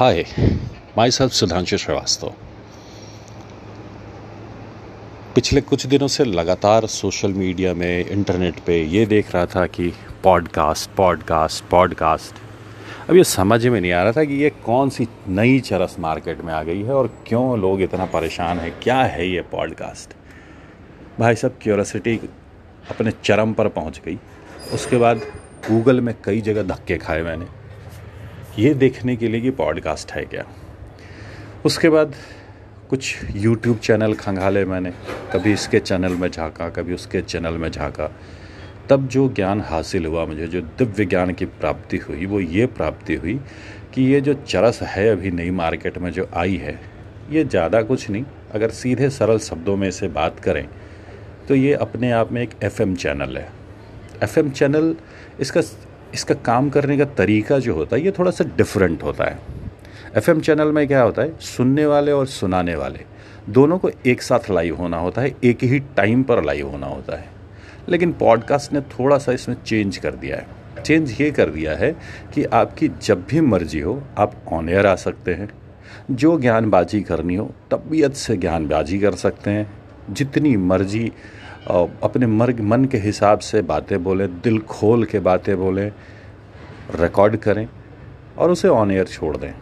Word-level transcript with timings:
Hi, 0.00 0.24
myself 0.98 1.30
Sudhanshu 1.30 1.78
Srivastava. 1.78 2.32
पिछले 5.34 5.60
कुछ 5.60 5.86
दिनों 5.86 6.08
से 6.08 6.24
लगातार 6.24 6.86
सोशल 6.86 7.32
मीडिया 7.32 7.74
में 7.74 8.06
इंटरनेट 8.06 8.60
पे 8.60 8.82
ये 8.82 9.06
देख 9.06 9.34
रहा 9.34 9.46
था 9.46 9.66
कि 9.66 9.92
पॉडकास्ट 10.24 10.90
पॉडकास्ट 10.90 11.64
पॉडकास्ट। 11.64 12.34
अब 13.10 13.16
ये 13.16 13.24
समझ 13.24 13.66
में 13.66 13.80
नहीं 13.80 13.92
आ 13.92 14.02
रहा 14.02 14.12
था 14.12 14.24
कि 14.24 14.34
ये 14.34 14.50
कौन 14.50 14.90
सी 14.90 15.08
नई 15.28 15.60
चरस 15.60 15.96
मार्केट 15.98 16.40
में 16.40 16.54
आ 16.54 16.62
गई 16.62 16.82
है 16.82 16.92
और 16.92 17.24
क्यों 17.26 17.58
लोग 17.58 17.82
इतना 17.82 18.04
परेशान 18.04 18.58
हैं? 18.58 18.80
क्या 18.82 19.02
है 19.02 19.28
ये 19.28 19.40
पॉडकास्ट? 19.40 20.16
भाई 21.20 21.34
साहब 21.34 21.58
क्यूरसिटी 21.62 22.20
अपने 22.90 23.12
चरम 23.24 23.52
पर 23.52 23.68
पहुँच 23.68 24.00
गई। 24.06 24.18
उसके 24.72 24.96
बाद 24.96 25.16
गूगल 25.70 26.00
में 26.00 26.14
कई 26.24 26.40
जगह 26.40 26.62
धक्के 26.62 26.98
खाए 26.98 27.22
मैंने। 27.22 27.65
ये 28.58 28.72
देखने 28.74 29.16
के 29.16 29.28
लिए 29.28 29.40
कि 29.40 29.50
पॉडकास्ट 29.52 30.12
है 30.12 30.24
क्या। 30.24 30.44
उसके 31.64 31.88
बाद 31.88 32.14
कुछ 32.90 33.14
यूट्यूब 33.36 33.78
चैनल 33.78 34.14
खंगाले 34.14 34.64
मैंने, 34.64 34.92
कभी 35.32 35.52
इसके 35.52 35.80
चैनल 35.80 36.12
में 36.12 36.28
झांका, 36.30 36.68
कभी 36.70 36.94
उसके 36.94 37.20
चैनल 37.22 37.54
में 37.54 37.70
झांका। 37.70 38.10
तब 38.90 39.06
जो 39.08 39.28
ज्ञान 39.28 39.60
हासिल 39.60 40.06
हुआ, 40.06 40.24
मुझे 40.26 40.46
जो 40.46 40.60
दिव्य 40.60 41.04
ज्ञान 41.04 41.32
की 41.32 41.44
प्राप्ति 41.44 41.96
हुई, 41.98 42.26
वो 42.26 42.40
ये 42.40 42.66
प्राप्ति 42.68 43.14
हुई 43.14 43.38
कि 43.94 44.02
ये 44.04 44.20
जो 44.20 44.34
चरस 44.36 44.82
है 44.84 45.08
अभी 45.08 45.30
नई 45.30 45.50
मार्केट 45.52 45.98
में 45.98 46.10
जो 46.12 46.28
आई 46.34 46.56
है, 46.56 46.78
ये 47.30 47.44
ज़्यादा 47.44 47.82
कुछ 47.82 48.08
नहीं। 48.10 48.24
अगर 48.54 48.70
सीधे 48.72 49.10
सरल 49.10 49.38
शब्दों 49.40 49.76
में 49.76 49.88
इसे 49.88 50.08
बात 50.10 50.40
करें 50.40 50.66
तो 51.48 51.54
ये 51.54 51.72
अपने 51.74 52.10
आप 52.12 52.32
में 52.32 52.42
एक 52.42 52.50
एफएम 52.64 52.94
चैनल 52.96 53.36
है। 53.38 53.48
एफएम 54.22 54.50
चैनल 54.50 54.94
इसका 55.40 55.60
इसका 56.14 56.34
काम 56.34 56.70
करने 56.70 56.98
का 56.98 57.04
तरीका 57.04 57.58
जो 57.58 57.74
होता 57.74 57.96
है, 57.96 58.04
ये 58.04 58.10
थोड़ा 58.10 58.30
सा 58.30 58.44
डिफरेंट 58.44 59.02
होता 59.02 59.24
है। 59.24 59.38
एफएम 60.16 60.40
चैनल 60.40 60.72
में 60.72 60.86
क्या 60.86 61.02
होता 61.02 61.22
है? 61.22 61.38
सुनने 61.40 61.86
वाले 61.86 62.12
और 62.12 62.26
सुनाने 62.26 62.76
वाले। 62.76 63.00
दोनों 63.48 63.78
को 63.78 63.90
एक 64.06 64.22
साथ 64.22 64.50
लाइव 64.50 64.76
होना 64.76 64.98
होता 64.98 65.22
है, 65.22 65.36
एक 65.44 65.64
ही 65.64 65.78
टाइम 65.78 66.22
पर 66.22 66.44
लाइव 66.44 66.68
होना 66.68 66.86
होता 66.86 67.16
है। 67.16 67.28
लेकिन 67.88 68.12
पॉडकास्ट 68.12 68.72
ने 68.72 68.80
थोड़ा 68.80 69.18
सा 69.18 69.32
इसमें 69.32 69.56
चेंज 69.66 69.96
कर 69.96 70.14
दिया 70.14 70.36
है। 70.36 70.46
चेंज 70.82 71.20
ये 71.20 71.30
कर 71.30 71.50
दिया 71.50 71.76
है 71.76 71.96
कि 72.34 72.44
आपकी 72.44 72.88
जब 73.02 73.24
भी 73.30 73.40
मर्ज़ी 73.40 73.80
हो, 73.80 74.02
आप 74.18 74.34
ऑन 74.52 74.68
एयर 74.68 74.86
आ 74.86 74.94
सकते 74.94 75.34
हैं। 75.34 75.48
जो 76.10 76.40
ज्ञानबाजी 76.40 77.00
करनी 77.00 77.34
हो, 77.34 77.54
तबीयत 77.70 78.14
से 78.14 78.36
ज्ञानबाजी 78.36 78.98
कर 78.98 79.14
सकते 79.14 79.50
हैं। 79.50 79.72
जितनी 80.10 80.56
मर्ज़ी 80.56 81.12
अपने 82.02 82.26
मर्ग, 82.26 82.60
मन 82.60 82.84
के 82.84 82.98
हिसाब 82.98 83.38
से 83.38 83.62
बातें 83.62 84.04
बोलें, 84.04 84.40
दिल 84.40 84.58
खोल 84.58 85.04
के 85.04 85.18
बातें 85.18 85.56
बोलें 85.56 85.92
रिकॉर्ड 87.00 87.36
करें 87.36 87.68
और 88.38 88.50
उसे 88.50 88.68
ऑन 88.68 88.90
एयर 88.90 89.04
छोड़ 89.04 89.36
दें। 89.36 89.52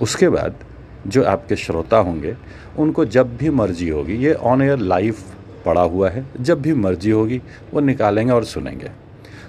उसके 0.00 0.28
बाद 0.28 0.54
जो 1.06 1.24
आपके 1.24 1.56
श्रोता 1.56 1.96
होंगे, 1.96 2.36
उनको 2.78 3.04
जब 3.04 3.36
भी 3.36 3.50
मर्ज़ी 3.50 3.88
होगी, 3.88 4.14
ये 4.14 4.32
ऑन 4.32 4.62
एयर 4.62 4.78
लाइव 4.78 5.14
पड़ा 5.66 5.82
हुआ 5.82 6.10
है, 6.10 6.26
जब 6.40 6.62
भी 6.62 6.74
मर्ज़ी 6.74 7.10
होगी, 7.10 7.42
वो 7.74 7.80
निकालेंगे 7.80 8.32
और 8.32 8.44
सुनेंगे। 8.44 8.90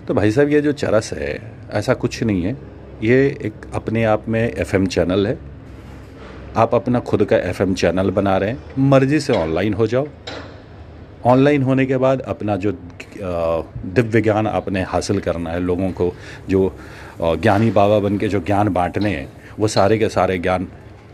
तो 0.07 0.13
भाई 0.13 0.31
साहब, 0.31 0.49
ये 0.49 0.61
जो 0.61 0.71
चरस 0.71 1.13
है, 1.13 1.51
ऐसा 1.71 1.93
कुछ 1.93 2.23
नहीं 2.23 2.43
है। 2.43 2.57
ये 3.03 3.37
एक 3.41 3.53
अपने 3.73 4.03
आप 4.03 4.29
में 4.29 4.53
एफएम 4.53 4.87
चैनल 4.87 5.27
है। 5.27 5.37
आप 6.55 6.75
अपना 6.75 6.99
खुद 6.99 7.25
का 7.25 7.37
एफएम 7.37 7.73
चैनल 7.73 8.11
बना 8.11 8.37
रहे 8.37 8.49
हैं। 8.49 8.63
मर्ज़ी 8.79 9.19
से 9.19 9.33
ऑनलाइन 9.33 9.73
हो 9.73 9.87
जाओ। 9.87 10.07
ऑनलाइन 11.25 11.63
होने 11.63 11.85
के 11.85 11.97
बाद 11.97 12.21
अपना 12.21 12.55
जो 12.55 12.71
दिव्य 12.71 14.21
ज्ञान 14.21 14.47
आपने 14.47 14.81
हासिल 14.83 15.19
करना 15.19 15.51
है, 15.51 15.59
लोगों 15.59 15.91
को 15.91 16.13
जो 16.49 16.75
ज्ञानी 17.21 17.71
बाबा 17.71 17.99
बन 17.99 18.17
के 18.17 18.27
जो 18.27 18.39
ज्ञान 18.39 18.69
बांटने 18.69 19.09
हैं, 19.09 19.31
वो 19.59 19.67
सारे 19.67 19.97
के 19.97 20.09
सारे 20.09 20.37
ज्ञान 20.37 20.67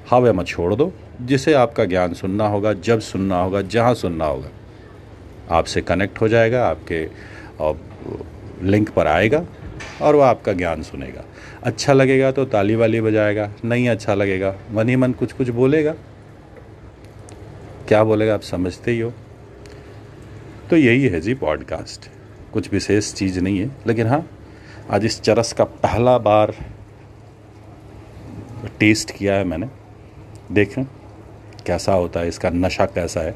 हवे 0.10 0.32
मत 0.32 0.48
छोड़ 0.48 0.74
दो। 0.76 0.92
जिसे 1.22 1.54
आपका 1.54 1.86
ज्ञान 1.86 2.14
सुनना 2.14 2.48
होगा, 2.48 2.74
जब 2.74 3.00
सुनना 3.00 3.42
होगा, 3.42 3.62
जहाँ 3.64 3.94
सुनना 3.96 4.26
होगा, 4.26 4.50
आपसे 5.52 5.82
कनेक्ट 5.82 6.22
हो 6.22 6.28
जाएगा, 6.28 6.66
आपके 6.68 7.08
लिंक 8.64 8.90
पर 8.90 9.08
आएगा 9.08 9.44
और 10.02 10.16
वह 10.16 10.26
आपका 10.26 10.54
ज्ञान 10.54 10.82
सुनेगा। 10.84 11.24
अच्छा 11.64 11.94
लगेगा 11.94 12.32
तो 12.32 12.46
ताली 12.46 12.76
वाली 12.76 13.02
बजाएगा, 13.02 13.50
नहीं 13.66 13.90
अच्छा 13.90 14.14
लगेगा, 14.14 14.56
मन 14.72 14.90
ही 14.90 14.96
मन 14.96 15.12
कुछ 15.12 15.34
कुछ 15.34 15.50
बोलेगा। 15.52 15.94
क्या 17.88 18.04
बोलेगा 18.04 18.34
आप 18.34 18.42
समझते 18.42 18.92
ही 18.92 19.00
हो। 19.00 19.14
तो 20.74 20.78
यही 20.78 21.08
है 21.08 21.20
जी 21.22 21.34
पॉडकास्ट 21.34 22.10
कुछ 22.54 22.74
विशेष 22.74 23.14
चीज़ 23.14 23.40
नहीं 23.40 23.60
है। 23.60 23.72
लेकिन 23.88 24.08
हाँ 24.08 24.30
आज 24.92 25.06
इस 25.06 25.22
चरस 25.22 25.54
का 25.54 25.64
पहला 25.64 26.18
बार 26.18 26.54
टेस्ट 28.80 29.12
किया 29.12 29.34
है 29.34 29.44
मैंने। 29.44 29.70
देखें, 30.52 30.84
कैसा 31.66 31.94
होता 31.94 32.20
है, 32.20 32.28
इसका 32.28 32.50
नशा 32.50 32.86
कैसा 32.86 33.22
है, 33.22 33.36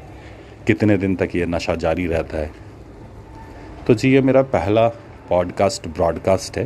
कितने 0.66 0.96
दिन 0.96 1.16
तक 1.16 1.28
ये 1.34 1.46
नशा 1.46 1.74
जारी 1.74 2.06
रहता 2.06 2.38
है। 2.38 2.50
तो 3.86 3.94
जी, 3.94 4.12
ये 4.12 4.20
मेरा 4.20 4.42
पहला 4.42 4.88
पॉडकास्ट 5.28 5.88
ब्रॉडकास्ट 5.88 6.58
है। 6.58 6.64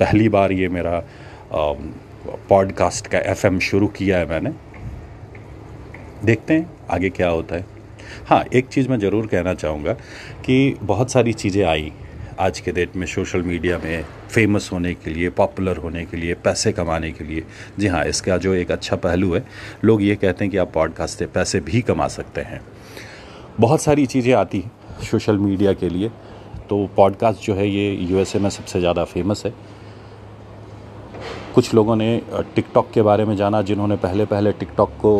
पहली 0.00 0.28
बार 0.28 0.52
ये 0.52 0.68
मेरा 0.68 1.04
पॉडकास्ट 2.48 3.06
का 3.06 3.18
एफएम 3.18 3.58
शुरू 3.58 3.88
किया 3.88 4.18
है 4.18 4.28
मैंने। 4.28 4.52
देखते 6.24 6.54
हैं 6.54 6.70
आगे 6.90 7.10
क्या 7.10 7.28
होता 7.28 7.56
है। 7.56 7.79
हाँ 8.26 8.44
एक 8.54 8.68
चीज़ 8.68 8.88
मैं 8.88 8.98
ज़रूर 8.98 9.26
कहना 9.26 9.54
चाहूँगा 9.54 9.92
कि 10.44 10.76
बहुत 10.82 11.10
सारी 11.10 11.32
चीज़ें 11.34 11.64
आई 11.64 11.92
आज 12.40 12.60
के 12.60 12.72
डेट 12.72 12.96
में 12.96 13.06
सोशल 13.06 13.42
मीडिया 13.42 13.78
में 13.78 14.04
फ़ेमस 14.30 14.68
होने 14.72 14.92
के 14.94 15.10
लिए, 15.10 15.30
पॉपुलर 15.30 15.76
होने 15.76 16.04
के 16.06 16.16
लिए, 16.16 16.34
पैसे 16.34 16.72
कमाने 16.72 17.10
के 17.12 17.24
लिए। 17.24 17.42
जी 17.78 17.86
हाँ 17.86 18.04
इसका 18.04 18.36
जो 18.36 18.54
एक 18.54 18.70
अच्छा 18.72 18.96
पहलू 18.96 19.34
है, 19.34 19.44
लोग 19.84 20.02
ये 20.02 20.16
कहते 20.16 20.44
हैं 20.44 20.50
कि 20.50 20.56
आप 20.56 20.72
पॉडकास्ट 20.74 21.18
से 21.18 21.26
पैसे 21.28 21.60
भी 21.60 21.80
कमा 21.82 22.08
सकते 22.08 22.40
हैं। 22.40 22.60
बहुत 23.60 23.82
सारी 23.82 24.06
चीज़ें 24.06 24.32
आती 24.34 24.60
हैं 24.60 25.02
सोशल 25.02 25.38
मीडिया 25.38 25.72
के 25.72 25.88
लिए 25.88 26.08
तो 26.68 26.86
पॉडकास्ट 26.96 27.44
जो 27.44 27.54
है 27.54 27.68
ये 27.68 27.90
यूएसए 28.02 28.38
में 28.38 28.50
सबसे 28.50 28.80
ज़्यादा 28.80 29.04
फ़ेमस 29.04 29.42
है। 29.46 29.52
कुछ 31.54 31.72
लोगों 31.74 31.96
ने 31.96 32.20
टिकटॉक 32.56 32.90
के 32.94 33.02
बारे 33.02 33.24
में 33.24 33.36
जाना, 33.36 33.62
जिन्होंने 33.62 33.96
पहले 33.96 34.24
पहले 34.24 34.52
टिकटॉक 34.52 34.90
को 35.00 35.12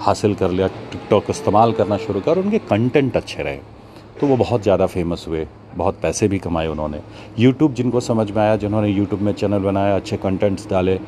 हासिल 0.00 0.34
कर 0.34 0.50
लिया, 0.50 0.66
टिकटॉक 0.92 1.30
इस्तेमाल 1.30 1.72
करना 1.72 1.96
शुरू 1.96 2.20
कर 2.20 2.38
उनके 2.38 2.58
कंटेंट 2.60 3.16
अच्छे 3.16 3.42
रहे। 3.42 3.58
तो 4.20 4.26
वो 4.26 4.36
बहुत 4.36 4.62
ज़्यादा 4.62 4.86
फ़ेमस 4.86 5.24
हुए, 5.28 5.46
बहुत 5.76 5.98
पैसे 6.02 6.28
भी 6.28 6.38
कमाए 6.38 6.66
उन्होंने। 6.66 7.00
यूट्यूब 7.38 7.74
जिनको 7.74 8.00
समझ 8.00 8.30
में 8.30 8.42
आया, 8.42 8.56
जिन्होंने 8.56 8.88
यूट्यूब 8.88 9.20
में 9.20 9.32
चैनल 9.32 9.58
बनाया, 9.60 9.96
अच्छे 9.96 10.16
कंटेंट्स 10.16 10.68
डाले, 10.70 10.98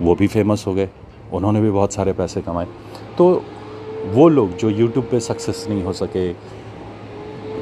वो 0.00 0.14
भी 0.14 0.26
फ़ेमस 0.26 0.64
हो 0.66 0.74
गए। 0.74 0.88
उन्होंने 1.32 1.60
भी 1.60 1.70
बहुत 1.70 1.92
सारे 1.92 2.12
पैसे 2.12 2.40
कमाए। 2.40 2.66
तो 3.18 3.30
वो 4.06 4.28
लोग 4.28 4.56
जो 4.56 4.70
यूट्यूब 4.70 5.08
पे 5.10 5.20
सक्सेस 5.20 5.66
नहीं 5.68 5.82
हो 5.82 5.92
सके, 5.92 6.32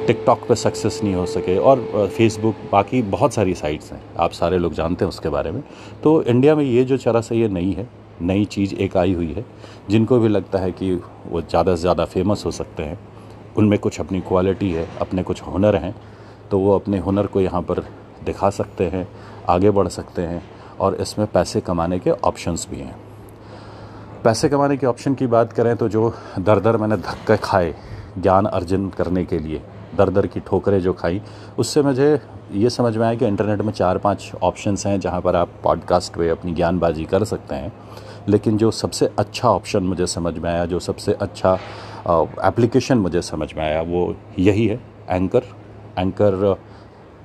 टिकटॉक 0.07 0.47
पे 0.47 0.55
सक्सेस 0.55 0.99
नहीं 1.03 1.15
हो 1.15 1.25
सके 1.25 1.57
और 1.59 2.09
फेसबुक 2.17 2.55
बाकी 2.71 3.01
बहुत 3.11 3.33
सारी 3.33 3.53
साइट्स 3.55 3.91
हैं, 3.91 4.01
आप 4.17 4.31
सारे 4.31 4.57
लोग 4.57 4.73
जानते 4.73 5.05
हैं 5.05 5.09
उसके 5.09 5.29
बारे 5.29 5.51
में। 5.51 5.61
तो 6.03 6.21
इंडिया 6.23 6.55
में 6.55 6.63
ये 6.63 6.83
जो 6.83 6.97
चरस 6.97 7.31
है 7.31 7.37
ये 7.37 7.47
नहीं 7.49 7.73
है। 7.75 7.87
नई 8.21 8.45
चीज़ 8.45 8.73
एक 8.75 8.97
आई 8.97 9.13
हुई 9.13 9.31
है, 9.33 9.45
जिनको 9.89 10.19
भी 10.19 10.27
लगता 10.27 10.59
है 10.59 10.71
कि 10.71 10.93
वो 11.27 11.41
ज़्यादा 11.41 11.75
से 11.75 11.81
ज़्यादा 11.81 12.05
फ़ेमस 12.05 12.45
हो 12.45 12.51
सकते 12.53 12.83
हैं, 12.83 12.99
उनमें 13.57 13.77
कुछ 13.79 13.99
अपनी 13.99 14.19
क्वालिटी 14.21 14.71
है, 14.71 14.87
अपने 15.01 15.23
कुछ 15.23 15.41
हुनर 15.43 15.75
हैं 15.75 15.95
तो 16.51 16.59
वो 16.59 16.75
अपने 16.75 16.99
हुनर 16.99 17.27
को 17.27 17.41
यहाँ 17.41 17.61
पर 17.61 17.79
दिखा 18.25 18.49
सकते 18.51 18.85
हैं, 18.85 19.07
आगे 19.49 19.71
बढ़ 19.71 19.87
सकते 19.89 20.21
हैं, 20.21 20.41
और 20.79 20.95
इसमें 20.95 21.27
पैसे 21.27 21.61
कमाने 21.61 21.99
के 21.99 22.11
ऑप्शंस 22.11 22.67
भी 22.71 22.77
हैं। 22.77 22.95
पैसे 24.23 24.49
कमाने 24.49 24.77
के 24.77 24.87
ऑप्शन 24.87 25.13
की 25.15 25.27
बात 25.27 25.53
करें 25.53 25.75
तो 25.75 25.89
जो 25.89 26.13
दर 26.39 26.59
दर 26.59 26.77
मैंने 26.77 26.97
धक्के 26.97 27.37
खाए 27.39 27.73
ज्ञान 28.17 28.45
अर्जन 28.47 28.89
करने 28.89 29.23
के 29.25 29.39
लिए 29.39 29.61
दर 29.97 30.09
दर 30.09 30.27
की 30.27 30.39
ठोकरें 30.39 30.79
जो 30.81 30.93
खाई, 30.93 31.21
उससे 31.57 31.81
मुझे 31.81 32.19
ये 32.53 32.69
समझ 32.69 32.95
में 32.97 33.05
आया 33.05 33.15
कि 33.15 33.25
इंटरनेट 33.25 33.61
में 33.61 33.71
चार 33.73 33.97
पाँच 33.97 34.31
ऑप्शंस 34.43 34.85
हैं 34.87 34.99
जहाँ 34.99 35.21
पर 35.21 35.35
आप 35.35 35.49
पॉडकास्ट 35.63 36.13
पे 36.13 36.29
अपनी 36.29 36.53
ज्ञानबाजी 36.53 37.05
कर 37.05 37.23
सकते 37.25 37.55
हैं। 37.55 37.71
लेकिन 38.29 38.57
जो 38.57 38.69
सबसे 38.71 39.09
अच्छा 39.19 39.49
ऑप्शन 39.49 39.83
मुझे 39.83 40.07
समझ 40.07 40.37
में 40.37 40.49
आया, 40.49 40.65
जो 40.65 40.79
सबसे 40.79 41.13
अच्छा 41.13 41.53
एप्लीकेशन 42.45 42.97
मुझे 42.97 43.21
समझ 43.23 43.53
में 43.53 43.63
आया, 43.63 43.81
वो 43.81 44.15
यही 44.39 44.65
है 44.67 44.79
एंकर 45.09 45.43
एंकर 45.99 46.55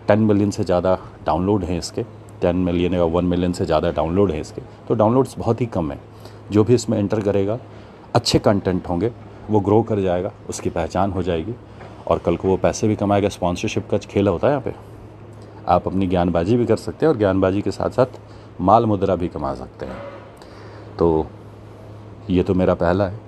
टेन 0.09 0.21
मिलियन 0.21 0.51
से 0.51 0.65
ज़्यादा 0.65 0.99
डाउनलोड 1.27 1.65
हैं 1.65 1.79
इसके. 1.79 2.03
टेन 2.41 2.57
मिलियन 2.59 2.95
या 2.95 3.05
वन 3.07 3.25
मिलियन 3.25 3.53
से 3.53 3.65
ज़्यादा 3.65 3.91
डाउनलोड 3.93 4.31
हैं 4.31 4.41
इसके. 4.41 4.63
तो 4.89 4.95
डाउनलोड्स 4.95 5.37
बहुत 5.39 5.61
ही 5.61 5.67
कम 5.67 5.91
हैं. 5.93 6.01
जो 6.51 6.65
भी 6.65 6.75
इसमें 6.75 6.99
एंटर 6.99 7.21
करेगा, 7.21 7.59
अच्छे 8.15 8.39
कंटेंट 8.39 8.89
होंगे, 8.89 9.13
वो 9.51 9.61
ग्रो 9.61 9.83
कर 9.83 10.01
जाएगा, 10.01 10.33
उसकी 10.51 10.71
पहचान 10.71 11.13
हो 11.13 11.23
जाएगी 11.23 11.55
और 12.07 12.19
कल 12.19 12.37
को 12.37 12.49
वो 12.49 12.57
पैसे 12.57 12.89
भी 12.89 12.97
कमाएगा. 12.97 13.29
स्पॉन्सरशिप 13.29 13.89
का 13.91 13.99
खेल 14.01 14.29
होता 14.29 14.47
है 14.47 14.53
यहाँ 14.53 14.63
पे. 14.63 14.75
आप 15.69 15.87
अपनी 15.87 16.07
ज्ञानबाजी 16.07 16.57
भी 16.57 16.67
कर 16.67 16.77
सकते 16.77 17.07
हैं 17.07 17.13
और 17.13 17.19
ज्ञानबाजी 17.19 17.63
के 17.63 17.71
साथ 17.71 17.91
साथ 17.91 18.21
माल 18.61 18.87
मुद्रा 18.87 19.17
भी 19.17 19.29
कमा 19.29 19.55
सकते 19.55 19.87
हैं। 19.87 20.12
तो 21.03 21.27
ये 22.31 22.43
तो 22.43 22.55
मेरा 22.55 22.75
पहला 22.75 23.09
है। 23.09 23.21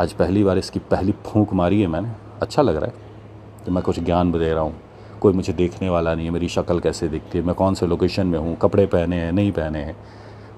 आज 0.00 0.12
पहली 0.12 0.44
बार 0.44 0.58
इसकी 0.58 0.78
पहली 0.78 1.12
फूंक 1.12 1.52
मारी 1.52 1.80
है 1.80 1.86
मैंने। 1.86 2.08
अच्छा 2.42 2.62
लग 2.62 2.76
रहा 2.76 2.86
है। 2.86 2.94
तो 3.66 3.72
मैं 3.72 3.84
कुछ 3.84 4.00
ज्ञान 4.00 4.32
दे 4.32 4.52
रहा 4.52 4.62
हूँ। 4.62 4.80
कोई 5.20 5.32
मुझे 5.32 5.52
देखने 5.52 5.88
वाला 5.88 6.14
नहीं 6.14 6.26
है। 6.26 6.32
मेरी 6.32 6.48
शक्ल 6.48 6.80
कैसे 6.80 7.08
दिखती 7.08 7.38
है? 7.38 7.44
मैं 7.44 7.54
कौन 7.54 7.74
से 7.74 7.86
लोकेशन 7.86 8.26
में 8.26 8.38
हूँ? 8.38 8.56
कपड़े 8.56 8.86
पहने 8.86 9.16
हैं, 9.16 9.32
नहीं 9.32 9.52
पहने 9.52 9.78
हैं? 9.78 9.96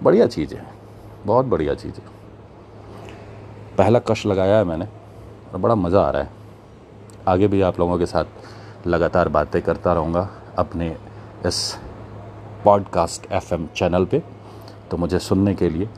बढ़िया 0.02 0.26
चीज़ 0.26 0.54
है। 0.54 0.66
बहुत 1.26 1.46
बढ़िया 1.46 1.74
चीज़ 1.74 1.94
है। 1.94 2.02
पहला 3.78 3.98
कश 3.98 4.26
लगाया 4.26 4.56
है 4.56 4.64
मैंने 4.64 4.84
और 5.54 5.60
बड़ा 5.60 5.74
मज़ा 5.74 6.00
आ 6.00 6.10
रहा 6.10 6.22
है। 6.22 6.30
आगे 7.28 7.48
भी 7.48 7.60
आप 7.60 7.80
लोगों 7.80 7.98
के 7.98 8.06
साथ 8.06 8.24
लगातार 8.86 9.28
बातें 9.28 9.62
करता 9.62 9.92
रहूँगा 9.92 10.30
अपने 10.58 10.96
इस 11.46 11.78
पॉडकास्ट 12.64 13.32
एफएम 13.32 13.66
चैनल 13.76 14.04
पे। 14.04 14.22
तो 14.90 14.96
मुझे 14.96 15.18
सुनने 15.18 15.54
के 15.54 15.68
लिए 15.68 15.88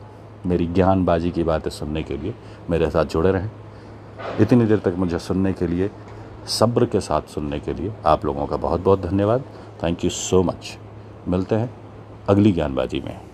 मेरी 0.45 0.65
ज्ञानबाजी 0.67 1.31
की 1.31 1.43
बातें 1.43 1.71
सुनने 1.71 2.03
के 2.03 2.17
लिए 2.17 2.33
मेरे 2.69 2.89
साथ 2.89 3.05
जुड़े 3.05 3.31
रहें। 3.31 3.49
इतनी 4.41 4.65
देर 4.65 4.79
तक 4.79 4.93
मुझे 4.97 5.19
सुनने 5.19 5.53
के 5.53 5.67
लिए, 5.67 5.89
सब्र 6.47 6.85
के 6.85 6.99
साथ 6.99 7.21
सुनने 7.21 7.59
के 7.59 7.73
लिए 7.73 7.93
आप 8.05 8.25
लोगों 8.25 8.45
का 8.47 8.57
बहुत 8.57 8.81
बहुत 8.81 9.01
धन्यवाद। 9.01 9.43
थैंक 9.83 10.03
यू 10.03 10.09
सो 10.09 10.43
मच 10.43 10.77
मिलते 11.27 11.55
हैं 11.55 11.69
अगली 12.29 12.51
ज्ञानबाजी 12.51 12.99
में। 12.99 13.28